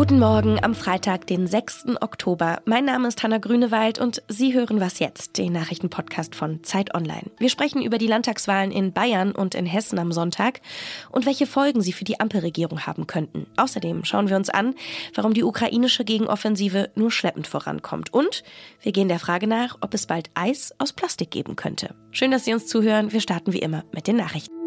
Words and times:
Guten 0.00 0.18
Morgen 0.18 0.58
am 0.64 0.74
Freitag, 0.74 1.26
den 1.26 1.46
6. 1.46 1.98
Oktober. 2.00 2.62
Mein 2.64 2.86
Name 2.86 3.06
ist 3.06 3.22
Hanna 3.22 3.36
Grünewald 3.36 3.98
und 3.98 4.22
Sie 4.28 4.54
hören 4.54 4.80
Was 4.80 4.98
jetzt, 4.98 5.36
den 5.36 5.52
Nachrichtenpodcast 5.52 6.34
von 6.34 6.64
Zeit 6.64 6.94
Online. 6.94 7.30
Wir 7.36 7.50
sprechen 7.50 7.82
über 7.82 7.98
die 7.98 8.06
Landtagswahlen 8.06 8.72
in 8.72 8.94
Bayern 8.94 9.32
und 9.32 9.54
in 9.54 9.66
Hessen 9.66 9.98
am 9.98 10.10
Sonntag 10.10 10.62
und 11.10 11.26
welche 11.26 11.46
Folgen 11.46 11.82
sie 11.82 11.92
für 11.92 12.04
die 12.04 12.18
Ampelregierung 12.18 12.86
haben 12.86 13.06
könnten. 13.06 13.44
Außerdem 13.58 14.06
schauen 14.06 14.30
wir 14.30 14.36
uns 14.36 14.48
an, 14.48 14.74
warum 15.14 15.34
die 15.34 15.44
ukrainische 15.44 16.06
Gegenoffensive 16.06 16.88
nur 16.94 17.10
schleppend 17.10 17.46
vorankommt. 17.46 18.10
Und 18.10 18.42
wir 18.80 18.92
gehen 18.92 19.08
der 19.08 19.18
Frage 19.18 19.48
nach, 19.48 19.76
ob 19.82 19.92
es 19.92 20.06
bald 20.06 20.30
Eis 20.32 20.74
aus 20.78 20.94
Plastik 20.94 21.30
geben 21.30 21.56
könnte. 21.56 21.94
Schön, 22.10 22.30
dass 22.30 22.46
Sie 22.46 22.54
uns 22.54 22.66
zuhören. 22.66 23.12
Wir 23.12 23.20
starten 23.20 23.52
wie 23.52 23.58
immer 23.58 23.84
mit 23.92 24.06
den 24.06 24.16
Nachrichten. 24.16 24.59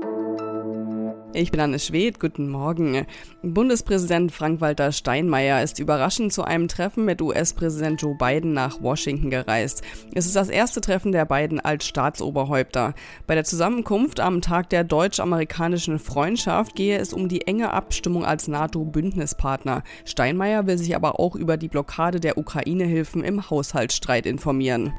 Ich 1.35 1.49
bin 1.49 1.61
Anne 1.61 1.79
Schwedt, 1.79 2.19
guten 2.19 2.47
Morgen. 2.47 3.07
Bundespräsident 3.41 4.31
Frank-Walter 4.31 4.91
Steinmeier 4.91 5.63
ist 5.63 5.79
überraschend 5.79 6.31
zu 6.31 6.43
einem 6.43 6.67
Treffen 6.67 7.05
mit 7.05 7.23
US-Präsident 7.23 8.03
Joe 8.03 8.15
Biden 8.15 8.53
nach 8.53 8.83
Washington 8.83 9.31
gereist. 9.31 9.81
Es 10.13 10.27
ist 10.27 10.35
das 10.35 10.49
erste 10.49 10.79
Treffen 10.79 11.11
der 11.11 11.25
beiden 11.25 11.59
als 11.59 11.87
Staatsoberhäupter. 11.87 12.93
Bei 13.25 13.33
der 13.33 13.45
Zusammenkunft 13.45 14.19
am 14.19 14.41
Tag 14.41 14.69
der 14.69 14.83
deutsch-amerikanischen 14.83 15.97
Freundschaft 15.97 16.75
gehe 16.75 16.99
es 16.99 17.13
um 17.13 17.27
die 17.29 17.47
enge 17.47 17.71
Abstimmung 17.71 18.25
als 18.25 18.47
NATO-Bündnispartner. 18.47 19.81
Steinmeier 20.05 20.67
will 20.67 20.77
sich 20.77 20.95
aber 20.95 21.19
auch 21.19 21.35
über 21.35 21.57
die 21.57 21.67
Blockade 21.67 22.19
der 22.19 22.37
Ukraine-Hilfen 22.37 23.23
im 23.23 23.49
Haushaltsstreit 23.49 24.27
informieren. 24.27 24.93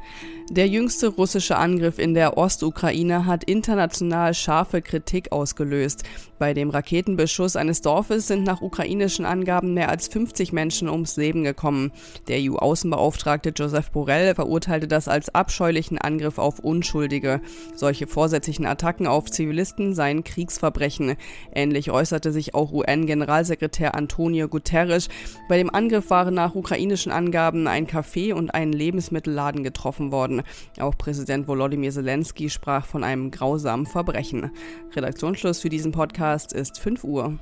Der 0.50 0.68
jüngste 0.68 1.08
russische 1.08 1.56
Angriff 1.56 1.98
in 1.98 2.12
der 2.12 2.36
Ostukraine 2.36 3.24
hat 3.24 3.44
international 3.44 4.34
scharfe 4.34 4.82
Kritik 4.82 5.32
ausgelöst. 5.32 6.04
Bei 6.38 6.52
dem 6.52 6.68
Raketenbeschuss 6.68 7.56
eines 7.56 7.80
Dorfes 7.80 8.26
sind 8.26 8.44
nach 8.44 8.60
ukrainischen 8.60 9.24
Angaben 9.24 9.72
mehr 9.72 9.88
als 9.88 10.08
50 10.08 10.52
Menschen 10.52 10.90
ums 10.90 11.16
Leben 11.16 11.44
gekommen. 11.44 11.92
Der 12.28 12.38
EU-Außenbeauftragte 12.40 13.54
Joseph 13.56 13.90
Borrell 13.92 14.34
verurteilte 14.34 14.86
das 14.86 15.08
als 15.08 15.34
abscheulichen 15.34 15.96
Angriff 15.96 16.38
auf 16.38 16.58
Unschuldige. 16.58 17.40
Solche 17.74 18.06
vorsätzlichen 18.06 18.66
Attacken 18.66 19.06
auf 19.06 19.30
Zivilisten 19.30 19.94
seien 19.94 20.24
Kriegsverbrechen. 20.24 21.16
Ähnlich 21.54 21.90
äußerte 21.90 22.32
sich 22.32 22.54
auch 22.54 22.70
UN-Generalsekretär 22.70 23.94
Antonio 23.94 24.48
Guterres. 24.48 25.08
Bei 25.48 25.56
dem 25.56 25.70
Angriff 25.70 26.10
waren 26.10 26.34
nach 26.34 26.54
ukrainischen 26.54 27.12
Angaben 27.12 27.66
ein 27.66 27.86
Café 27.86 28.34
und 28.34 28.52
ein 28.54 28.72
Lebensmittelladen 28.72 29.62
getroffen 29.62 30.12
worden. 30.12 30.33
Auch 30.80 30.96
Präsident 30.96 31.46
Volodymyr 31.48 31.90
Zelensky 31.90 32.50
sprach 32.50 32.86
von 32.86 33.04
einem 33.04 33.30
grausamen 33.30 33.86
Verbrechen. 33.86 34.50
Redaktionsschluss 34.94 35.60
für 35.60 35.68
diesen 35.68 35.92
Podcast 35.92 36.52
ist 36.52 36.78
5 36.78 37.04
Uhr. 37.04 37.38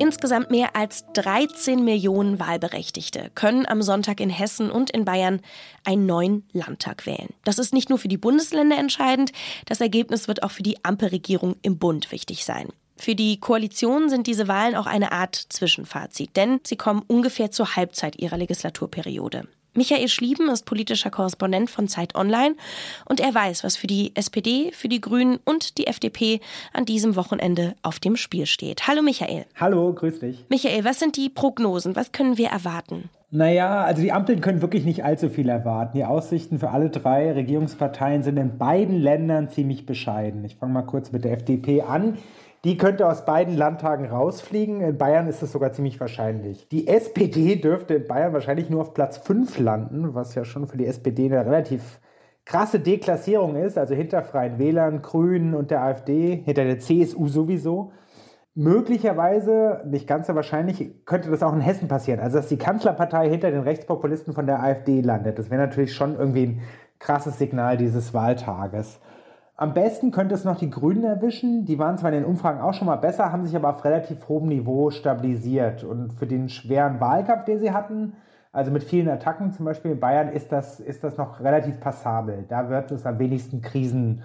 Insgesamt 0.00 0.50
mehr 0.50 0.76
als 0.76 1.04
13 1.14 1.84
Millionen 1.84 2.38
Wahlberechtigte 2.38 3.30
können 3.34 3.66
am 3.66 3.82
Sonntag 3.82 4.20
in 4.20 4.30
Hessen 4.30 4.70
und 4.70 4.90
in 4.90 5.04
Bayern 5.04 5.40
einen 5.84 6.06
neuen 6.06 6.44
Landtag 6.52 7.04
wählen. 7.04 7.28
Das 7.44 7.58
ist 7.58 7.74
nicht 7.74 7.90
nur 7.90 7.98
für 7.98 8.08
die 8.08 8.16
Bundesländer 8.16 8.78
entscheidend, 8.78 9.32
das 9.66 9.80
Ergebnis 9.80 10.28
wird 10.28 10.44
auch 10.44 10.52
für 10.52 10.62
die 10.62 10.84
Ampelregierung 10.84 11.56
im 11.62 11.78
Bund 11.78 12.12
wichtig 12.12 12.44
sein. 12.44 12.68
Für 12.96 13.14
die 13.14 13.38
Koalition 13.38 14.08
sind 14.08 14.26
diese 14.26 14.48
Wahlen 14.48 14.74
auch 14.76 14.86
eine 14.86 15.12
Art 15.12 15.34
Zwischenfazit, 15.34 16.36
denn 16.36 16.60
sie 16.64 16.76
kommen 16.76 17.02
ungefähr 17.06 17.50
zur 17.50 17.76
Halbzeit 17.76 18.18
ihrer 18.18 18.38
Legislaturperiode. 18.38 19.46
Michael 19.74 20.08
Schlieben 20.08 20.48
ist 20.48 20.64
politischer 20.64 21.10
Korrespondent 21.10 21.70
von 21.70 21.88
Zeit 21.88 22.14
Online 22.14 22.56
und 23.04 23.20
er 23.20 23.34
weiß, 23.34 23.64
was 23.64 23.76
für 23.76 23.86
die 23.86 24.12
SPD, 24.16 24.72
für 24.72 24.88
die 24.88 25.00
Grünen 25.00 25.38
und 25.44 25.78
die 25.78 25.86
FDP 25.86 26.40
an 26.72 26.84
diesem 26.84 27.16
Wochenende 27.16 27.74
auf 27.82 28.00
dem 28.00 28.16
Spiel 28.16 28.46
steht. 28.46 28.88
Hallo 28.88 29.02
Michael. 29.02 29.46
Hallo, 29.54 29.92
grüß 29.92 30.20
dich. 30.20 30.44
Michael, 30.48 30.84
was 30.84 30.98
sind 30.98 31.16
die 31.16 31.28
Prognosen? 31.28 31.96
Was 31.96 32.12
können 32.12 32.38
wir 32.38 32.48
erwarten? 32.48 33.10
Naja, 33.30 33.82
also 33.84 34.00
die 34.00 34.10
Ampeln 34.10 34.40
können 34.40 34.62
wirklich 34.62 34.86
nicht 34.86 35.04
allzu 35.04 35.28
viel 35.28 35.50
erwarten. 35.50 35.98
Die 35.98 36.04
Aussichten 36.04 36.58
für 36.58 36.70
alle 36.70 36.88
drei 36.88 37.30
Regierungsparteien 37.32 38.22
sind 38.22 38.38
in 38.38 38.56
beiden 38.56 38.96
Ländern 38.96 39.50
ziemlich 39.50 39.84
bescheiden. 39.84 40.44
Ich 40.46 40.56
fange 40.56 40.72
mal 40.72 40.82
kurz 40.82 41.12
mit 41.12 41.24
der 41.24 41.32
FDP 41.32 41.82
an. 41.82 42.16
Die 42.64 42.76
könnte 42.76 43.06
aus 43.06 43.24
beiden 43.24 43.56
Landtagen 43.56 44.06
rausfliegen. 44.06 44.80
In 44.80 44.98
Bayern 44.98 45.28
ist 45.28 45.42
es 45.42 45.52
sogar 45.52 45.72
ziemlich 45.72 46.00
wahrscheinlich. 46.00 46.68
Die 46.68 46.88
SPD 46.88 47.56
dürfte 47.60 47.94
in 47.94 48.08
Bayern 48.08 48.32
wahrscheinlich 48.32 48.68
nur 48.68 48.80
auf 48.80 48.94
Platz 48.94 49.18
5 49.18 49.58
landen, 49.58 50.14
was 50.14 50.34
ja 50.34 50.44
schon 50.44 50.66
für 50.66 50.76
die 50.76 50.86
SPD 50.86 51.26
eine 51.26 51.46
relativ 51.46 52.00
krasse 52.44 52.80
Deklassierung 52.80 53.54
ist. 53.54 53.78
Also 53.78 53.94
hinter 53.94 54.22
Freien 54.22 54.58
Wählern, 54.58 55.02
Grünen 55.02 55.54
und 55.54 55.70
der 55.70 55.82
AfD, 55.82 56.42
hinter 56.44 56.64
der 56.64 56.80
CSU 56.80 57.28
sowieso. 57.28 57.92
Möglicherweise, 58.54 59.82
nicht 59.86 60.08
ganz 60.08 60.26
so 60.26 60.34
wahrscheinlich, 60.34 61.04
könnte 61.04 61.30
das 61.30 61.44
auch 61.44 61.52
in 61.52 61.60
Hessen 61.60 61.86
passieren. 61.86 62.18
Also, 62.18 62.38
dass 62.38 62.48
die 62.48 62.56
Kanzlerpartei 62.56 63.30
hinter 63.30 63.52
den 63.52 63.60
Rechtspopulisten 63.60 64.34
von 64.34 64.46
der 64.46 64.60
AfD 64.60 65.00
landet. 65.00 65.38
Das 65.38 65.48
wäre 65.48 65.62
natürlich 65.62 65.94
schon 65.94 66.16
irgendwie 66.18 66.46
ein 66.46 66.62
krasses 66.98 67.38
Signal 67.38 67.76
dieses 67.76 68.14
Wahltages. 68.14 68.98
Am 69.60 69.74
besten 69.74 70.12
könnte 70.12 70.36
es 70.36 70.44
noch 70.44 70.56
die 70.56 70.70
Grünen 70.70 71.02
erwischen. 71.02 71.64
Die 71.64 71.80
waren 71.80 71.98
zwar 71.98 72.12
in 72.12 72.20
den 72.20 72.24
Umfragen 72.24 72.60
auch 72.60 72.74
schon 72.74 72.86
mal 72.86 72.94
besser, 72.94 73.32
haben 73.32 73.44
sich 73.44 73.56
aber 73.56 73.70
auf 73.70 73.84
relativ 73.84 74.28
hohem 74.28 74.46
Niveau 74.46 74.90
stabilisiert. 74.90 75.82
Und 75.82 76.12
für 76.12 76.28
den 76.28 76.48
schweren 76.48 77.00
Wahlkampf, 77.00 77.44
den 77.44 77.58
sie 77.58 77.72
hatten, 77.72 78.12
also 78.52 78.70
mit 78.70 78.84
vielen 78.84 79.08
Attacken 79.08 79.52
zum 79.52 79.64
Beispiel 79.64 79.90
in 79.90 79.98
Bayern, 79.98 80.28
ist 80.28 80.52
das, 80.52 80.78
ist 80.78 81.02
das 81.02 81.16
noch 81.16 81.40
relativ 81.40 81.80
passabel. 81.80 82.44
Da 82.48 82.70
wird 82.70 82.92
es 82.92 83.04
am 83.04 83.18
wenigsten 83.18 83.60
Krisen 83.60 84.22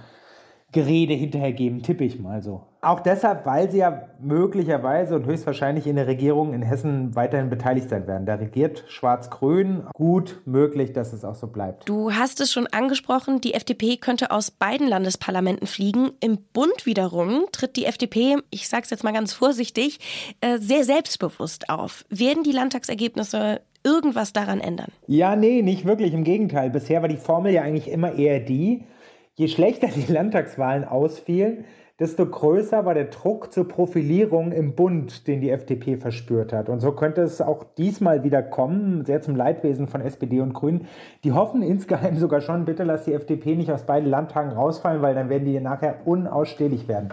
Gerede 0.74 1.14
hinterher 1.14 1.54
geben, 1.54 1.82
tippe 1.82 2.04
ich 2.04 2.20
mal 2.20 2.42
so. 2.42 2.64
Auch 2.82 3.00
deshalb, 3.00 3.46
weil 3.46 3.72
sie 3.72 3.78
ja 3.78 4.10
möglicherweise 4.20 5.16
und 5.16 5.26
höchstwahrscheinlich 5.26 5.88
in 5.88 5.96
der 5.96 6.08
Regierung 6.08 6.54
in 6.54 6.62
Hessen 6.62 7.16
weiterhin 7.16 7.50
beteiligt 7.50 7.88
sein 7.90 8.08
werden. 8.08 8.26
Da 8.26 8.36
regiert 8.36 8.84
Schwarz-Grün. 8.88 9.84
Gut 9.94 10.42
möglich, 10.46 10.92
dass 10.92 11.14
es 11.14 11.24
auch 11.24 11.36
so 11.36 11.48
bleibt. 11.48 11.88
Du 11.88 12.12
hast 12.12 12.42
es 12.42 12.52
schon 12.52 12.68
angesprochen, 12.68 13.40
die 13.40 13.54
FDP 13.54 13.96
könnte 13.96 14.32
aus 14.32 14.52
beiden 14.52 14.88
Landesparlamenten 14.88 15.66
fliegen. 15.66 16.12
Im 16.20 16.40
Bund 16.52 16.86
wiederum 16.86 17.46
tritt 17.54 17.78
die 17.78 17.86
FDP, 17.86 18.36
ich 18.50 18.68
sage 18.68 18.84
es 18.84 18.90
jetzt 18.90 19.06
mal 19.06 19.14
ganz 19.14 19.32
vorsichtig, 19.32 20.00
äh, 20.42 20.58
sehr 20.58 20.84
selbstbewusst 20.84 21.70
auf. 21.70 22.04
Werden 22.10 22.44
die 22.44 22.52
Landtagsergebnisse 22.52 23.62
irgendwas 23.86 24.34
daran 24.34 24.60
ändern? 24.60 24.92
Ja, 25.08 25.36
nee, 25.36 25.62
nicht 25.62 25.86
wirklich. 25.86 26.14
Im 26.14 26.24
Gegenteil. 26.24 26.70
Bisher 26.70 27.02
war 27.02 27.10
die 27.10 27.18
Formel 27.18 27.54
ja 27.54 27.62
eigentlich 27.62 27.90
immer 27.90 28.14
eher 28.14 28.40
die, 28.40 28.84
Je 29.36 29.48
schlechter 29.48 29.88
die 29.88 30.12
Landtagswahlen 30.12 30.84
ausfielen, 30.84 31.66
desto 32.00 32.26
größer 32.26 32.86
war 32.86 32.94
der 32.94 33.06
Druck 33.06 33.52
zur 33.52 33.68
Profilierung 33.68 34.52
im 34.52 34.76
Bund, 34.76 35.28
den 35.28 35.42
die 35.42 35.50
FDP 35.50 35.98
verspürt 35.98 36.54
hat. 36.54 36.70
Und 36.70 36.82
so 36.82 36.92
könnte 36.92 37.22
es 37.22 37.42
auch 37.42 37.64
diesmal 37.64 38.24
wieder 38.24 38.44
kommen, 38.44 39.06
sehr 39.06 39.22
zum 39.22 39.36
Leidwesen 39.36 39.88
von 39.88 40.02
SPD 40.02 40.40
und 40.40 40.54
Grünen. 40.54 40.88
Die 41.24 41.32
hoffen 41.32 41.64
insgeheim 41.64 42.18
sogar 42.18 42.42
schon, 42.42 42.66
bitte 42.66 42.84
lass 42.84 43.06
die 43.06 43.14
FDP 43.14 43.56
nicht 43.56 43.72
aus 43.72 43.84
beiden 43.84 44.10
Landtagen 44.10 44.52
rausfallen, 44.52 45.02
weil 45.02 45.16
dann 45.16 45.30
werden 45.30 45.46
die 45.46 45.60
nachher 45.60 46.06
unausstehlich 46.06 46.88
werden. 46.88 47.10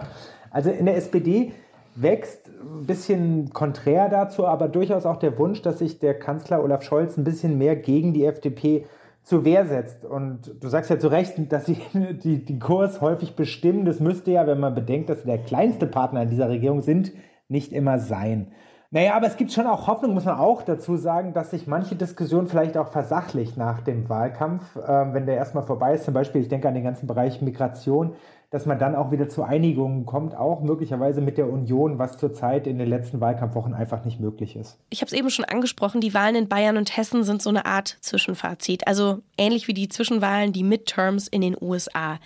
Also 0.51 0.69
in 0.69 0.85
der 0.85 0.97
SPD 0.97 1.53
wächst 1.95 2.49
ein 2.61 2.85
bisschen 2.85 3.51
konträr 3.51 4.09
dazu, 4.09 4.45
aber 4.45 4.67
durchaus 4.67 5.05
auch 5.05 5.17
der 5.17 5.37
Wunsch, 5.39 5.61
dass 5.61 5.79
sich 5.79 5.99
der 5.99 6.17
Kanzler 6.19 6.63
Olaf 6.63 6.83
Scholz 6.83 7.17
ein 7.17 7.23
bisschen 7.23 7.57
mehr 7.57 7.75
gegen 7.75 8.13
die 8.13 8.25
FDP 8.25 8.85
zur 9.23 9.45
Wehr 9.45 9.65
setzt. 9.65 10.05
Und 10.05 10.55
du 10.59 10.67
sagst 10.67 10.89
ja 10.89 10.99
zu 10.99 11.07
Recht, 11.07 11.35
dass 11.51 11.65
sie 11.65 11.77
die, 12.23 12.43
die 12.43 12.59
Kurs 12.59 13.01
häufig 13.01 13.35
bestimmen. 13.35 13.85
Das 13.85 13.99
müsste 13.99 14.31
ja, 14.31 14.47
wenn 14.47 14.59
man 14.59 14.75
bedenkt, 14.75 15.09
dass 15.09 15.21
sie 15.21 15.27
der 15.27 15.39
kleinste 15.39 15.87
Partner 15.87 16.23
in 16.23 16.29
dieser 16.29 16.49
Regierung 16.49 16.81
sind, 16.81 17.11
nicht 17.47 17.73
immer 17.73 17.99
sein. 17.99 18.51
Naja, 18.93 19.15
aber 19.15 19.27
es 19.27 19.37
gibt 19.37 19.53
schon 19.53 19.67
auch 19.67 19.87
Hoffnung, 19.87 20.13
muss 20.13 20.25
man 20.25 20.37
auch 20.37 20.63
dazu 20.63 20.97
sagen, 20.97 21.33
dass 21.33 21.51
sich 21.51 21.65
manche 21.65 21.95
Diskussion 21.95 22.47
vielleicht 22.47 22.75
auch 22.75 22.89
versachlicht 22.89 23.55
nach 23.55 23.79
dem 23.79 24.09
Wahlkampf, 24.09 24.75
äh, 24.75 25.13
wenn 25.13 25.25
der 25.25 25.35
erstmal 25.35 25.63
vorbei 25.63 25.93
ist. 25.93 26.03
Zum 26.03 26.13
Beispiel, 26.13 26.41
ich 26.41 26.49
denke 26.49 26.67
an 26.67 26.73
den 26.73 26.83
ganzen 26.83 27.07
Bereich 27.07 27.41
Migration 27.41 28.15
dass 28.51 28.65
man 28.65 28.77
dann 28.77 28.95
auch 28.95 29.11
wieder 29.11 29.29
zu 29.29 29.43
Einigungen 29.43 30.05
kommt, 30.05 30.35
auch 30.35 30.61
möglicherweise 30.61 31.21
mit 31.21 31.37
der 31.37 31.49
Union, 31.49 31.97
was 31.97 32.17
zurzeit 32.17 32.67
in 32.67 32.77
den 32.77 32.87
letzten 32.89 33.21
Wahlkampfwochen 33.21 33.73
einfach 33.73 34.03
nicht 34.03 34.19
möglich 34.19 34.57
ist. 34.57 34.77
Ich 34.89 35.01
habe 35.01 35.07
es 35.07 35.13
eben 35.13 35.29
schon 35.29 35.45
angesprochen, 35.45 36.01
die 36.01 36.13
Wahlen 36.13 36.35
in 36.35 36.49
Bayern 36.49 36.77
und 36.77 36.95
Hessen 36.95 37.23
sind 37.23 37.41
so 37.41 37.49
eine 37.49 37.65
Art 37.65 37.97
Zwischenfazit, 38.01 38.87
also 38.87 39.19
ähnlich 39.37 39.69
wie 39.69 39.73
die 39.73 39.87
Zwischenwahlen, 39.87 40.51
die 40.51 40.63
Midterms 40.63 41.29
in 41.29 41.39
den 41.39 41.55
USA. 41.59 42.19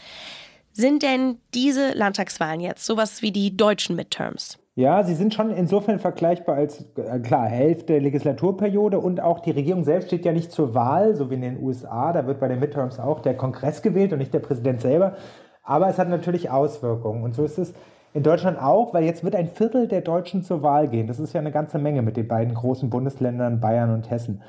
Sind 0.73 1.03
denn 1.03 1.37
diese 1.53 1.93
Landtagswahlen 1.93 2.59
jetzt 2.59 2.85
sowas 2.85 3.21
wie 3.21 3.31
die 3.31 3.55
deutschen 3.55 3.95
Midterms? 3.95 4.57
Ja, 4.77 5.03
sie 5.03 5.13
sind 5.13 5.33
schon 5.33 5.51
insofern 5.51 5.99
vergleichbar 5.99 6.55
als, 6.55 6.85
äh, 6.97 7.19
klar, 7.19 7.47
Hälfte 7.47 7.93
der 7.93 8.01
Legislaturperiode 8.01 8.99
und 8.99 9.21
auch 9.21 9.39
die 9.39 9.51
Regierung 9.51 9.85
selbst 9.85 10.07
steht 10.07 10.25
ja 10.25 10.33
nicht 10.33 10.51
zur 10.51 10.73
Wahl, 10.75 11.15
so 11.15 11.29
wie 11.29 11.35
in 11.35 11.41
den 11.41 11.63
USA. 11.63 12.11
Da 12.11 12.27
wird 12.27 12.41
bei 12.41 12.49
den 12.49 12.59
Midterms 12.59 12.99
auch 12.99 13.21
der 13.21 13.37
Kongress 13.37 13.81
gewählt 13.81 14.11
und 14.11 14.19
nicht 14.19 14.33
der 14.33 14.39
Präsident 14.39 14.81
selber, 14.81 15.15
aber 15.65 15.89
es 15.89 15.97
hat 15.97 16.09
natürlich 16.09 16.49
Auswirkungen. 16.49 17.23
Und 17.23 17.35
so 17.35 17.43
ist 17.43 17.57
es 17.57 17.73
in 18.13 18.23
Deutschland 18.23 18.61
auch, 18.61 18.93
weil 18.93 19.03
jetzt 19.03 19.23
wird 19.23 19.35
ein 19.35 19.49
Viertel 19.49 19.87
der 19.87 20.01
Deutschen 20.01 20.43
zur 20.43 20.63
Wahl 20.63 20.87
gehen. 20.87 21.07
Das 21.07 21.19
ist 21.19 21.33
ja 21.33 21.41
eine 21.41 21.51
ganze 21.51 21.79
Menge 21.79 22.01
mit 22.01 22.15
den 22.15 22.27
beiden 22.27 22.53
großen 22.53 22.89
Bundesländern 22.89 23.59
Bayern 23.59 23.93
und 23.93 24.09
Hessen. 24.09 24.41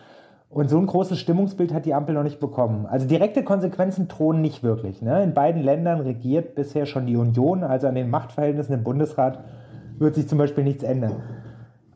Und 0.48 0.70
so 0.70 0.78
ein 0.78 0.86
großes 0.86 1.18
Stimmungsbild 1.18 1.74
hat 1.74 1.84
die 1.84 1.92
Ampel 1.92 2.14
noch 2.14 2.22
nicht 2.22 2.38
bekommen. 2.38 2.86
Also 2.86 3.06
direkte 3.06 3.42
Konsequenzen 3.42 4.06
drohen 4.06 4.40
nicht 4.40 4.62
wirklich. 4.62 5.02
Ne? 5.02 5.22
In 5.22 5.34
beiden 5.34 5.62
Ländern 5.62 6.00
regiert 6.00 6.54
bisher 6.54 6.86
schon 6.86 7.06
die 7.06 7.16
Union, 7.16 7.64
also 7.64 7.88
an 7.88 7.96
den 7.96 8.08
Machtverhältnissen 8.10 8.74
im 8.74 8.84
Bundesrat 8.84 9.42
wird 9.98 10.14
sich 10.14 10.28
zum 10.28 10.38
Beispiel 10.38 10.62
nichts 10.62 10.84
ändern. 10.84 11.22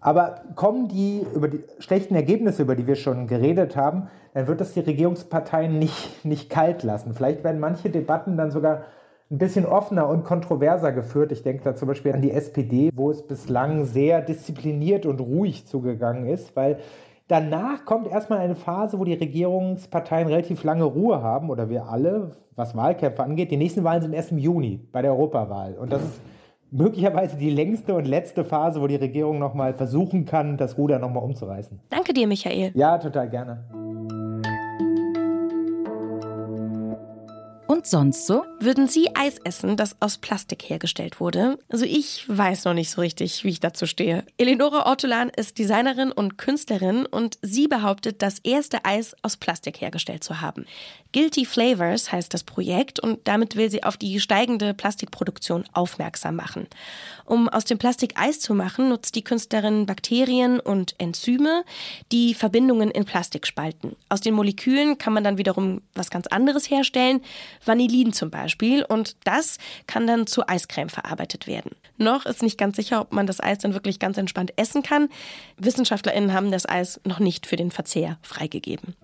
Aber 0.01 0.37
kommen 0.57 0.89
die 0.89 1.25
über 1.35 1.49
die 1.49 1.63
schlechten 1.79 2.15
Ergebnisse, 2.15 2.63
über 2.63 2.75
die 2.75 2.87
wir 2.87 2.97
schon 2.97 3.27
geredet 3.27 3.77
haben, 3.77 4.09
dann 4.35 4.47
wird 4.47 4.61
das 4.61 4.73
die 4.73 4.81
Regierungsparteien 4.81 5.79
nicht, 5.79 6.25
nicht 6.25 6.51
kalt 6.51 6.83
lassen. 6.83 7.15
Vielleicht 7.15 7.45
werden 7.45 7.61
manche 7.61 7.91
Debatten 7.91 8.37
dann 8.37 8.51
sogar 8.51 8.83
ein 9.31 9.39
bisschen 9.39 9.65
offener 9.65 10.09
und 10.09 10.25
kontroverser 10.25 10.93
geführt. 10.93 11.31
Ich 11.31 11.43
denke 11.43 11.63
da 11.63 11.77
zum 11.77 11.87
Beispiel 11.87 12.13
an 12.13 12.21
die 12.21 12.33
SPD, 12.33 12.91
wo 12.95 13.11
es 13.11 13.23
bislang 13.23 13.85
sehr 13.85 14.21
diszipliniert 14.23 15.07
und 15.07 15.21
ruhig 15.21 15.67
zugegangen 15.67 16.27
ist, 16.27 16.57
weil 16.57 16.79
danach 17.29 17.85
kommt 17.85 18.09
erstmal 18.09 18.41
eine 18.41 18.57
Phase, 18.57 18.99
wo 18.99 19.05
die 19.05 19.15
Regierungsparteien 19.15 20.27
relativ 20.27 20.65
lange 20.65 20.85
Ruhe 20.85 21.23
haben 21.23 21.49
oder 21.49 21.71
wir 21.71 21.87
alle, 21.87 22.33
was 22.57 22.75
Wahlkämpfe 22.75 23.23
angeht. 23.23 23.53
Die 23.53 23.57
nächsten 23.57 23.85
Wahlen 23.85 24.03
sind 24.03 24.15
erst 24.15 24.33
im 24.33 24.39
Juni 24.39 24.81
bei 24.91 25.01
der 25.01 25.13
Europawahl 25.13 25.75
und 25.75 25.93
das 25.93 26.03
ist 26.03 26.21
möglicherweise 26.73 27.37
die 27.37 27.51
längste 27.51 27.95
und 27.95 28.07
letzte 28.07 28.45
Phase, 28.45 28.81
wo 28.81 28.89
die 28.89 28.97
Regierung 28.97 29.39
nochmal 29.39 29.75
versuchen 29.75 30.25
kann, 30.25 30.57
das 30.57 30.77
Ruder 30.77 30.99
nochmal 30.99 31.23
umzureißen. 31.23 31.79
Danke 31.89 32.13
dir, 32.13 32.27
Michael. 32.27 32.73
Ja, 32.75 32.99
total 32.99 33.29
gerne. 33.29 33.65
Und 37.71 37.87
sonst 37.87 38.27
so? 38.27 38.45
Würden 38.59 38.89
Sie 38.89 39.15
Eis 39.15 39.39
essen, 39.45 39.77
das 39.77 39.95
aus 40.01 40.19
Plastik 40.19 40.69
hergestellt 40.69 41.21
wurde? 41.21 41.57
Also 41.69 41.85
ich 41.85 42.25
weiß 42.27 42.65
noch 42.65 42.75
nicht 42.75 42.91
so 42.91 43.01
richtig, 43.01 43.45
wie 43.45 43.51
ich 43.51 43.61
dazu 43.61 43.87
stehe. 43.87 44.25
Eleonora 44.39 44.87
Ortolan 44.87 45.29
ist 45.29 45.57
Designerin 45.57 46.11
und 46.11 46.37
Künstlerin 46.37 47.07
und 47.07 47.39
sie 47.43 47.69
behauptet, 47.69 48.23
das 48.23 48.41
erste 48.41 48.85
Eis 48.85 49.15
aus 49.23 49.37
Plastik 49.37 49.81
hergestellt 49.81 50.25
zu 50.25 50.41
haben. 50.41 50.67
Guilty 51.13 51.45
Flavors 51.45 52.13
heißt 52.13 52.35
das 52.35 52.45
Projekt 52.45 53.01
und 53.01 53.21
damit 53.27 53.57
will 53.57 53.71
sie 53.71 53.83
auf 53.83 53.97
die 53.97 54.21
steigende 54.21 54.75
Plastikproduktion 54.75 55.65
aufmerksam 55.73 56.37
machen. 56.37 56.67
Um 57.25 57.49
aus 57.49 57.65
dem 57.65 57.79
Plastik 57.79 58.15
Eis 58.17 58.41
zu 58.41 58.55
machen, 58.55 58.89
nutzt 58.89 59.15
die 59.15 59.25
Künstlerin 59.25 59.87
Bakterien 59.87 60.61
und 60.61 60.95
Enzyme, 60.99 61.65
die 62.13 62.35
Verbindungen 62.35 62.91
in 62.91 63.05
Plastik 63.05 63.47
spalten. 63.47 63.97
Aus 64.09 64.21
den 64.21 64.35
Molekülen 64.35 64.99
kann 64.99 65.13
man 65.13 65.25
dann 65.25 65.39
wiederum 65.39 65.83
was 65.95 66.11
ganz 66.11 66.27
anderes 66.29 66.71
herstellen, 66.71 67.23
Vanillin 67.65 68.13
zum 68.13 68.31
Beispiel, 68.31 68.85
und 68.85 69.17
das 69.25 69.59
kann 69.87 70.07
dann 70.07 70.27
zu 70.27 70.47
Eiscreme 70.49 70.89
verarbeitet 70.89 71.47
werden. 71.47 71.73
Noch 71.97 72.27
ist 72.27 72.43
nicht 72.43 72.59
ganz 72.59 72.77
sicher, 72.77 73.01
ob 73.01 73.13
man 73.13 73.27
das 73.27 73.41
Eis 73.41 73.59
dann 73.59 73.75
wirklich 73.75 73.99
ganz 73.99 74.17
entspannt 74.17 74.53
essen 74.57 74.83
kann. 74.83 75.09
WissenschaftlerInnen 75.59 76.33
haben 76.33 76.51
das 76.51 76.69
Eis 76.69 77.01
noch 77.05 77.19
nicht 77.19 77.47
für 77.47 77.57
den 77.57 77.71
Verzehr 77.71 78.19
freigegeben. 78.23 78.97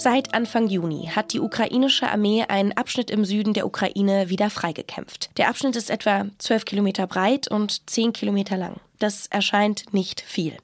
Seit 0.00 0.32
Anfang 0.32 0.68
Juni 0.68 1.10
hat 1.12 1.32
die 1.32 1.40
ukrainische 1.40 2.08
Armee 2.08 2.44
einen 2.46 2.72
Abschnitt 2.72 3.10
im 3.10 3.24
Süden 3.24 3.52
der 3.52 3.66
Ukraine 3.66 4.30
wieder 4.30 4.48
freigekämpft. 4.48 5.30
Der 5.38 5.48
Abschnitt 5.48 5.74
ist 5.74 5.90
etwa 5.90 6.26
12 6.38 6.64
Kilometer 6.64 7.08
breit 7.08 7.48
und 7.50 7.90
10 7.90 8.12
Kilometer 8.12 8.56
lang. 8.56 8.76
Das 8.98 9.26
erscheint 9.26 9.94
nicht 9.94 10.20
viel. 10.20 10.56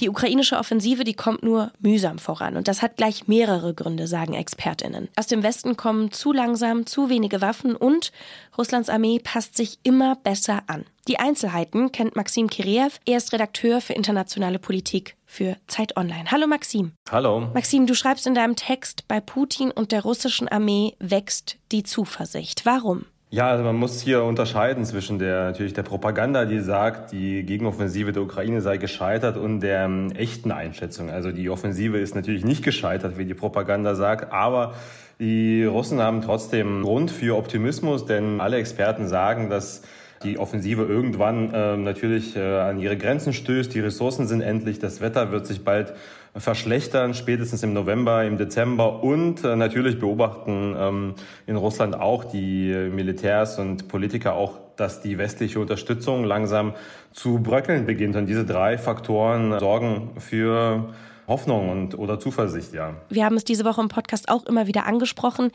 Die 0.00 0.08
ukrainische 0.08 0.58
Offensive, 0.58 1.04
die 1.04 1.14
kommt 1.14 1.42
nur 1.42 1.72
mühsam 1.80 2.18
voran. 2.18 2.56
Und 2.56 2.68
das 2.68 2.82
hat 2.82 2.96
gleich 2.96 3.26
mehrere 3.26 3.74
Gründe, 3.74 4.06
sagen 4.06 4.34
Expertinnen. 4.34 5.08
Aus 5.16 5.26
dem 5.26 5.42
Westen 5.42 5.76
kommen 5.76 6.12
zu 6.12 6.32
langsam 6.32 6.86
zu 6.86 7.08
wenige 7.08 7.40
Waffen 7.40 7.74
und 7.74 8.12
Russlands 8.58 8.90
Armee 8.90 9.18
passt 9.18 9.56
sich 9.56 9.78
immer 9.82 10.16
besser 10.16 10.62
an. 10.66 10.84
Die 11.08 11.18
Einzelheiten 11.18 11.90
kennt 11.92 12.14
Maxim 12.14 12.48
Kiriev. 12.48 13.00
Er 13.06 13.16
ist 13.16 13.32
Redakteur 13.32 13.80
für 13.80 13.94
internationale 13.94 14.58
Politik 14.58 15.16
für 15.24 15.56
Zeit 15.66 15.96
Online. 15.96 16.30
Hallo 16.30 16.46
Maxim. 16.46 16.92
Hallo. 17.10 17.48
Maxim, 17.54 17.86
du 17.86 17.94
schreibst 17.94 18.26
in 18.26 18.34
deinem 18.34 18.56
Text, 18.56 19.08
bei 19.08 19.20
Putin 19.20 19.70
und 19.70 19.92
der 19.92 20.02
russischen 20.02 20.48
Armee 20.48 20.96
wächst 20.98 21.56
die 21.72 21.82
Zuversicht. 21.82 22.66
Warum? 22.66 23.06
Ja, 23.32 23.48
also 23.48 23.62
man 23.62 23.76
muss 23.76 24.00
hier 24.00 24.24
unterscheiden 24.24 24.84
zwischen 24.84 25.20
der 25.20 25.44
natürlich 25.44 25.72
der 25.72 25.84
Propaganda, 25.84 26.46
die 26.46 26.58
sagt, 26.58 27.12
die 27.12 27.44
Gegenoffensive 27.44 28.10
der 28.10 28.22
Ukraine 28.22 28.60
sei 28.60 28.76
gescheitert 28.76 29.36
und 29.36 29.60
der 29.60 29.84
ähm, 29.84 30.10
echten 30.10 30.50
Einschätzung. 30.50 31.10
Also 31.10 31.30
die 31.30 31.48
Offensive 31.48 31.98
ist 31.98 32.16
natürlich 32.16 32.44
nicht 32.44 32.64
gescheitert, 32.64 33.18
wie 33.18 33.26
die 33.26 33.34
Propaganda 33.34 33.94
sagt, 33.94 34.32
aber 34.32 34.74
die 35.20 35.64
Russen 35.64 36.00
haben 36.00 36.22
trotzdem 36.22 36.82
Grund 36.82 37.12
für 37.12 37.36
Optimismus, 37.36 38.04
denn 38.04 38.40
alle 38.40 38.56
Experten 38.56 39.06
sagen, 39.06 39.48
dass 39.48 39.82
die 40.24 40.36
Offensive 40.36 40.82
irgendwann 40.82 41.54
äh, 41.54 41.76
natürlich 41.76 42.34
äh, 42.34 42.40
an 42.40 42.80
ihre 42.80 42.96
Grenzen 42.96 43.32
stößt. 43.32 43.72
Die 43.72 43.80
Ressourcen 43.80 44.26
sind 44.26 44.40
endlich, 44.40 44.80
das 44.80 45.00
Wetter 45.00 45.30
wird 45.30 45.46
sich 45.46 45.64
bald 45.64 45.94
verschlechtern, 46.34 47.14
spätestens 47.14 47.62
im 47.62 47.72
November, 47.72 48.24
im 48.24 48.38
Dezember. 48.38 49.02
Und 49.02 49.44
äh, 49.44 49.56
natürlich 49.56 49.98
beobachten 49.98 50.74
ähm, 50.78 51.14
in 51.46 51.56
Russland 51.56 51.94
auch 51.94 52.24
die 52.24 52.72
Militärs 52.92 53.58
und 53.58 53.88
Politiker 53.88 54.34
auch, 54.34 54.58
dass 54.76 55.00
die 55.02 55.18
westliche 55.18 55.60
Unterstützung 55.60 56.24
langsam 56.24 56.74
zu 57.12 57.40
bröckeln 57.40 57.86
beginnt. 57.86 58.16
Und 58.16 58.26
diese 58.26 58.44
drei 58.44 58.78
Faktoren 58.78 59.58
sorgen 59.58 60.12
für 60.18 60.92
Hoffnung 61.30 61.70
und 61.70 61.96
oder 61.96 62.18
Zuversicht, 62.18 62.74
ja. 62.74 62.96
Wir 63.08 63.24
haben 63.24 63.36
es 63.36 63.44
diese 63.44 63.64
Woche 63.64 63.80
im 63.80 63.88
Podcast 63.88 64.28
auch 64.28 64.44
immer 64.46 64.66
wieder 64.66 64.86
angesprochen. 64.86 65.52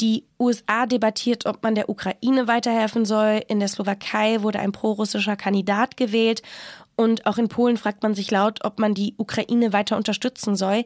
Die 0.00 0.24
USA 0.38 0.86
debattiert, 0.86 1.44
ob 1.44 1.62
man 1.64 1.74
der 1.74 1.88
Ukraine 1.88 2.46
weiterhelfen 2.46 3.04
soll. 3.04 3.42
In 3.48 3.58
der 3.58 3.68
Slowakei 3.68 4.42
wurde 4.42 4.60
ein 4.60 4.70
prorussischer 4.70 5.34
Kandidat 5.34 5.96
gewählt. 5.96 6.42
Und 6.98 7.26
auch 7.26 7.38
in 7.38 7.46
Polen 7.46 7.76
fragt 7.76 8.02
man 8.02 8.16
sich 8.16 8.28
laut, 8.28 8.64
ob 8.64 8.80
man 8.80 8.92
die 8.92 9.14
Ukraine 9.18 9.72
weiter 9.72 9.96
unterstützen 9.96 10.56
soll. 10.56 10.84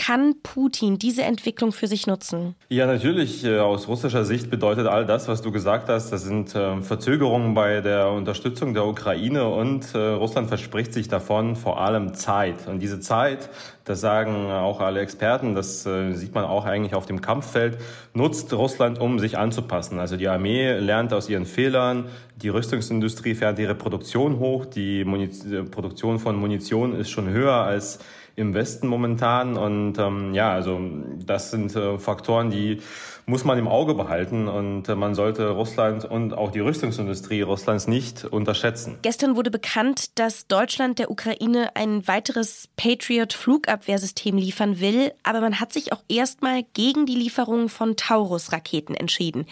Kann 0.00 0.36
Putin 0.42 0.96
diese 0.96 1.24
Entwicklung 1.24 1.72
für 1.72 1.86
sich 1.86 2.06
nutzen? 2.06 2.54
Ja, 2.70 2.86
natürlich. 2.86 3.44
Äh, 3.44 3.58
aus 3.58 3.86
russischer 3.86 4.24
Sicht 4.24 4.48
bedeutet 4.48 4.86
all 4.86 5.04
das, 5.04 5.28
was 5.28 5.42
du 5.42 5.52
gesagt 5.52 5.90
hast, 5.90 6.10
das 6.10 6.22
sind 6.24 6.54
äh, 6.54 6.80
Verzögerungen 6.80 7.52
bei 7.52 7.82
der 7.82 8.08
Unterstützung 8.08 8.72
der 8.72 8.86
Ukraine 8.86 9.46
und 9.46 9.94
äh, 9.94 9.98
Russland 9.98 10.48
verspricht 10.48 10.94
sich 10.94 11.08
davon 11.08 11.54
vor 11.54 11.82
allem 11.82 12.14
Zeit. 12.14 12.66
Und 12.66 12.80
diese 12.80 13.00
Zeit, 13.00 13.50
das 13.84 14.00
sagen 14.00 14.50
auch 14.50 14.80
alle 14.80 15.00
Experten, 15.00 15.54
das 15.54 15.82
sieht 15.82 16.32
man 16.34 16.44
auch 16.44 16.64
eigentlich 16.64 16.94
auf 16.94 17.06
dem 17.06 17.20
Kampffeld, 17.20 17.76
nutzt 18.14 18.52
Russland, 18.52 19.00
um 19.00 19.18
sich 19.18 19.36
anzupassen. 19.36 19.98
Also 19.98 20.16
die 20.16 20.28
Armee 20.28 20.78
lernt 20.78 21.12
aus 21.12 21.28
ihren 21.28 21.44
Fehlern, 21.44 22.06
die 22.36 22.48
Rüstungsindustrie 22.48 23.34
fährt 23.34 23.58
ihre 23.58 23.74
Produktion 23.74 24.38
hoch, 24.38 24.64
die 24.64 25.04
Muniz 25.04 25.44
Produktion 25.70 26.20
von 26.20 26.36
Munition 26.36 26.94
ist 26.94 27.10
schon 27.10 27.28
höher 27.28 27.54
als 27.54 27.98
im 28.36 28.54
Westen 28.54 28.86
momentan. 28.86 29.56
Und 29.56 29.98
ähm, 29.98 30.34
ja, 30.34 30.52
also 30.52 30.80
das 31.24 31.50
sind 31.50 31.74
äh, 31.76 31.98
Faktoren, 31.98 32.50
die 32.50 32.80
muss 33.26 33.44
man 33.44 33.58
im 33.58 33.68
Auge 33.68 33.94
behalten 33.94 34.48
und 34.48 34.88
äh, 34.88 34.94
man 34.94 35.14
sollte 35.14 35.48
Russland 35.50 36.04
und 36.04 36.34
auch 36.34 36.50
die 36.50 36.60
Rüstungsindustrie 36.60 37.42
Russlands 37.42 37.86
nicht 37.86 38.24
unterschätzen. 38.24 38.98
Gestern 39.02 39.36
wurde 39.36 39.50
bekannt, 39.50 40.18
dass 40.18 40.46
Deutschland 40.46 40.98
der 40.98 41.10
Ukraine 41.10 41.70
ein 41.74 42.06
weiteres 42.06 42.68
Patriot-Flugabwehrsystem 42.76 44.36
liefern 44.36 44.80
will, 44.80 45.12
aber 45.22 45.40
man 45.40 45.60
hat 45.60 45.72
sich 45.72 45.92
auch 45.92 46.02
erstmal 46.08 46.62
gegen 46.74 47.06
die 47.06 47.14
Lieferung 47.14 47.68
von 47.68 47.96
Taurus-Raketen 47.96 48.94
entschieden. 48.94 49.46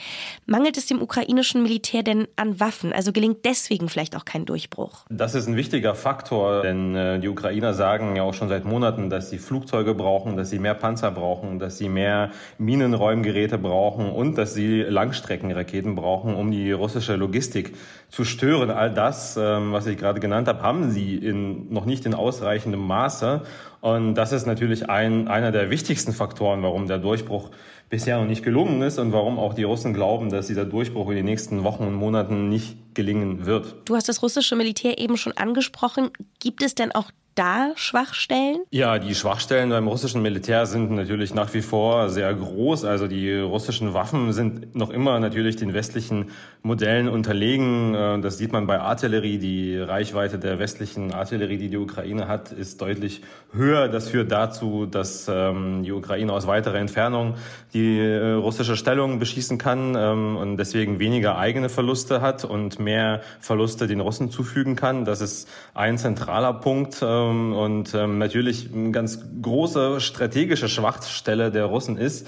Mangelt 0.46 0.76
es 0.76 0.86
dem 0.86 1.02
ukrainischen 1.02 1.62
Militär 1.62 2.02
denn 2.02 2.28
an 2.36 2.60
Waffen? 2.60 2.92
Also 2.92 3.12
gelingt 3.12 3.44
deswegen 3.44 3.88
vielleicht 3.88 4.16
auch 4.16 4.24
kein 4.24 4.44
Durchbruch? 4.44 5.04
Das 5.10 5.34
ist 5.34 5.46
ein 5.46 5.56
wichtiger 5.56 5.94
Faktor, 5.94 6.62
denn 6.62 6.94
äh, 6.94 7.20
die 7.20 7.28
Ukrainer 7.28 7.74
sagen 7.74 8.16
ja 8.16 8.22
auch 8.22 8.34
schon 8.34 8.48
seit 8.48 8.64
Monaten, 8.64 9.10
dass 9.10 9.30
sie 9.30 9.38
Flugzeuge 9.38 9.94
brauchen, 9.94 10.36
dass 10.36 10.50
sie 10.50 10.58
mehr 10.58 10.74
Panzer 10.74 11.10
brauchen, 11.10 11.58
dass 11.58 11.78
sie 11.78 11.88
mehr 11.88 12.30
Minenräumgeräte 12.58 13.57
brauchen 13.58 14.10
und 14.10 14.38
dass 14.38 14.54
sie 14.54 14.82
Langstreckenraketen 14.82 15.94
brauchen, 15.94 16.34
um 16.34 16.50
die 16.50 16.72
russische 16.72 17.16
Logistik 17.16 17.74
zu 18.08 18.24
stören. 18.24 18.70
All 18.70 18.92
das, 18.92 19.36
ähm, 19.36 19.72
was 19.72 19.86
ich 19.86 19.98
gerade 19.98 20.20
genannt 20.20 20.48
habe, 20.48 20.62
haben 20.62 20.90
sie 20.90 21.16
in, 21.16 21.72
noch 21.72 21.84
nicht 21.84 22.06
in 22.06 22.14
ausreichendem 22.14 22.80
Maße. 22.80 23.42
Und 23.80 24.14
das 24.14 24.32
ist 24.32 24.46
natürlich 24.46 24.88
ein, 24.88 25.28
einer 25.28 25.52
der 25.52 25.70
wichtigsten 25.70 26.12
Faktoren, 26.12 26.62
warum 26.62 26.88
der 26.88 26.98
Durchbruch 26.98 27.50
bisher 27.90 28.18
noch 28.18 28.26
nicht 28.26 28.44
gelungen 28.44 28.82
ist 28.82 28.98
und 28.98 29.12
warum 29.12 29.38
auch 29.38 29.54
die 29.54 29.62
Russen 29.62 29.94
glauben, 29.94 30.30
dass 30.30 30.46
dieser 30.46 30.64
Durchbruch 30.64 31.08
in 31.10 31.16
den 31.16 31.24
nächsten 31.24 31.64
Wochen 31.64 31.84
und 31.84 31.94
Monaten 31.94 32.48
nicht 32.48 32.94
gelingen 32.94 33.46
wird. 33.46 33.76
Du 33.84 33.96
hast 33.96 34.08
das 34.08 34.22
russische 34.22 34.56
Militär 34.56 34.98
eben 34.98 35.16
schon 35.16 35.32
angesprochen. 35.36 36.10
Gibt 36.38 36.62
es 36.62 36.74
denn 36.74 36.92
auch 36.92 37.10
da 37.38 37.72
Schwachstellen? 37.76 38.58
Ja, 38.70 38.98
die 38.98 39.14
Schwachstellen 39.14 39.70
beim 39.70 39.86
russischen 39.86 40.22
Militär 40.22 40.66
sind 40.66 40.90
natürlich 40.90 41.34
nach 41.34 41.54
wie 41.54 41.62
vor 41.62 42.10
sehr 42.10 42.34
groß. 42.34 42.84
Also 42.84 43.06
die 43.06 43.32
russischen 43.38 43.94
Waffen 43.94 44.32
sind 44.32 44.74
noch 44.74 44.90
immer 44.90 45.20
natürlich 45.20 45.54
den 45.54 45.72
westlichen 45.72 46.32
Modellen 46.62 47.08
unterlegen. 47.08 47.94
Äh, 47.94 48.20
das 48.20 48.38
sieht 48.38 48.52
man 48.52 48.66
bei 48.66 48.80
Artillerie. 48.80 49.38
Die 49.38 49.78
Reichweite 49.78 50.38
der 50.38 50.58
westlichen 50.58 51.14
Artillerie, 51.14 51.58
die 51.58 51.68
die 51.68 51.76
Ukraine 51.76 52.26
hat, 52.26 52.50
ist 52.50 52.80
deutlich 52.82 53.22
höher. 53.52 53.88
Das 53.88 54.08
führt 54.08 54.32
dazu, 54.32 54.86
dass 54.86 55.28
ähm, 55.28 55.84
die 55.84 55.92
Ukraine 55.92 56.32
aus 56.32 56.48
weiterer 56.48 56.78
Entfernung 56.78 57.34
die 57.72 58.00
äh, 58.00 58.32
russische 58.32 58.76
Stellung 58.76 59.20
beschießen 59.20 59.58
kann 59.58 59.94
ähm, 59.96 60.36
und 60.36 60.56
deswegen 60.56 60.98
weniger 60.98 61.38
eigene 61.38 61.68
Verluste 61.68 62.20
hat 62.20 62.44
und 62.44 62.80
mehr 62.80 63.20
Verluste 63.38 63.86
den 63.86 64.00
Russen 64.00 64.30
zufügen 64.30 64.74
kann. 64.74 65.04
Das 65.04 65.20
ist 65.20 65.48
ein 65.74 65.98
zentraler 65.98 66.54
Punkt 66.54 66.98
ähm, 67.02 67.27
und 67.28 67.94
ähm, 67.94 68.18
natürlich 68.18 68.70
eine 68.72 68.90
ganz 68.90 69.20
große 69.42 70.00
strategische 70.00 70.68
Schwachstelle 70.68 71.50
der 71.50 71.64
Russen 71.64 71.96
ist, 71.96 72.26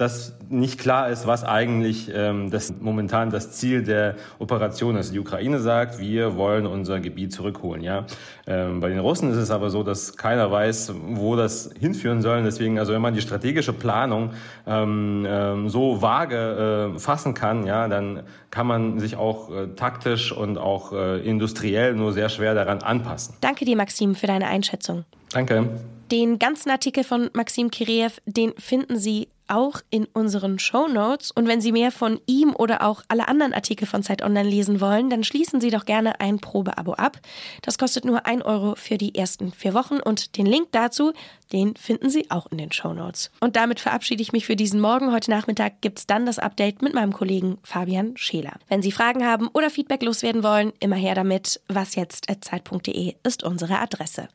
dass 0.00 0.34
nicht 0.48 0.80
klar 0.80 1.10
ist, 1.10 1.26
was 1.26 1.44
eigentlich 1.44 2.10
ähm, 2.14 2.50
das 2.50 2.72
momentan 2.80 3.30
das 3.30 3.52
Ziel 3.52 3.82
der 3.82 4.16
Operation 4.38 4.96
ist. 4.96 5.12
Die 5.12 5.18
Ukraine 5.18 5.60
sagt, 5.60 5.98
wir 5.98 6.36
wollen 6.36 6.66
unser 6.66 7.00
Gebiet 7.00 7.34
zurückholen. 7.34 7.82
Ja, 7.82 8.06
ähm, 8.46 8.80
bei 8.80 8.88
den 8.88 8.98
Russen 8.98 9.30
ist 9.30 9.36
es 9.36 9.50
aber 9.50 9.68
so, 9.68 9.82
dass 9.82 10.16
keiner 10.16 10.50
weiß, 10.50 10.94
wo 11.12 11.36
das 11.36 11.70
hinführen 11.78 12.22
soll. 12.22 12.42
Deswegen, 12.42 12.78
also 12.78 12.94
wenn 12.94 13.02
man 13.02 13.12
die 13.12 13.20
strategische 13.20 13.74
Planung 13.74 14.30
ähm, 14.66 15.26
ähm, 15.28 15.68
so 15.68 16.00
vage 16.00 16.94
äh, 16.94 16.98
fassen 16.98 17.34
kann, 17.34 17.66
ja, 17.66 17.86
dann 17.86 18.22
kann 18.50 18.66
man 18.66 18.98
sich 19.00 19.16
auch 19.16 19.50
äh, 19.50 19.66
taktisch 19.76 20.32
und 20.32 20.56
auch 20.56 20.94
äh, 20.94 21.20
industriell 21.20 21.94
nur 21.94 22.14
sehr 22.14 22.30
schwer 22.30 22.54
daran 22.54 22.78
anpassen. 22.82 23.34
Danke 23.42 23.66
dir, 23.66 23.76
Maxim, 23.76 24.14
für 24.14 24.26
deine 24.26 24.46
Einschätzung. 24.46 25.04
Danke. 25.32 25.68
Den 26.10 26.38
ganzen 26.38 26.70
Artikel 26.70 27.04
von 27.04 27.30
Maxim 27.34 27.70
Kireev, 27.70 28.20
den 28.26 28.52
finden 28.58 28.98
Sie 28.98 29.28
auch 29.50 29.80
in 29.90 30.06
unseren 30.06 30.58
Show 30.58 30.88
Notes. 30.88 31.30
Und 31.30 31.48
wenn 31.48 31.60
Sie 31.60 31.72
mehr 31.72 31.90
von 31.90 32.20
ihm 32.26 32.54
oder 32.54 32.82
auch 32.82 33.02
alle 33.08 33.28
anderen 33.28 33.52
Artikel 33.52 33.86
von 33.86 34.02
Zeit 34.02 34.22
Online 34.22 34.48
lesen 34.48 34.80
wollen, 34.80 35.10
dann 35.10 35.24
schließen 35.24 35.60
Sie 35.60 35.70
doch 35.70 35.84
gerne 35.84 36.20
ein 36.20 36.38
Probeabo 36.38 36.94
ab. 36.94 37.18
Das 37.62 37.78
kostet 37.78 38.04
nur 38.04 38.26
ein 38.26 38.42
Euro 38.42 38.74
für 38.76 38.96
die 38.96 39.14
ersten 39.14 39.52
vier 39.52 39.74
Wochen 39.74 40.00
und 40.00 40.36
den 40.36 40.46
Link 40.46 40.68
dazu, 40.72 41.12
den 41.52 41.74
finden 41.76 42.10
Sie 42.10 42.30
auch 42.30 42.46
in 42.50 42.58
den 42.58 42.72
Show 42.72 42.92
Notes. 42.92 43.30
Und 43.40 43.56
damit 43.56 43.80
verabschiede 43.80 44.22
ich 44.22 44.32
mich 44.32 44.46
für 44.46 44.56
diesen 44.56 44.80
Morgen. 44.80 45.12
Heute 45.12 45.30
Nachmittag 45.30 45.80
gibt 45.80 45.98
es 45.98 46.06
dann 46.06 46.26
das 46.26 46.38
Update 46.38 46.82
mit 46.82 46.94
meinem 46.94 47.12
Kollegen 47.12 47.58
Fabian 47.62 48.16
Scheler. 48.16 48.54
Wenn 48.68 48.82
Sie 48.82 48.92
Fragen 48.92 49.26
haben 49.26 49.48
oder 49.48 49.70
Feedback 49.70 50.02
loswerden 50.02 50.42
wollen, 50.42 50.72
immer 50.80 50.96
her 50.96 51.14
damit. 51.14 51.60
wasjetzt.zeit.de 51.68 53.14
ist 53.24 53.42
unsere 53.42 53.78
Adresse. 53.78 54.28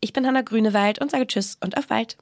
Ich 0.00 0.12
bin 0.12 0.26
Hanna 0.26 0.42
Grünewald 0.42 1.00
und 1.00 1.10
sage 1.10 1.26
Tschüss 1.26 1.58
und 1.60 1.76
auf 1.76 1.88
bald. 1.88 2.16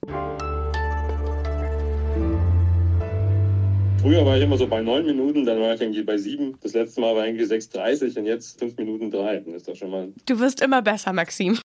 Früher 4.00 4.24
war 4.24 4.34
ich 4.38 4.42
immer 4.42 4.56
so 4.56 4.66
bei 4.66 4.80
neun 4.80 5.04
Minuten, 5.04 5.44
dann 5.44 5.60
war 5.60 5.74
ich 5.74 5.80
irgendwie 5.82 6.02
bei 6.02 6.16
sieben. 6.16 6.56
Das 6.62 6.72
letzte 6.72 7.02
Mal 7.02 7.14
war 7.14 7.26
irgendwie 7.26 7.44
6,30 7.44 8.18
und 8.18 8.24
jetzt 8.24 8.58
fünf 8.58 8.74
Minuten 8.78 9.10
drei. 9.10 9.40
Das 9.40 9.56
ist 9.56 9.68
doch 9.68 9.76
schon 9.76 9.90
mal. 9.90 10.08
Du 10.24 10.40
wirst 10.40 10.62
immer 10.62 10.80
besser, 10.80 11.12
Maxim. 11.12 11.58